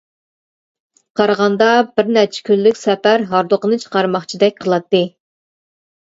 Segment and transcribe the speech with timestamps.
[1.19, 1.67] قارىغاندا،
[1.99, 5.05] بىر نەچچە كۈنلۈك سەپەر ھاردۇقىنى چىقارماقچىدەك قىلاتتى.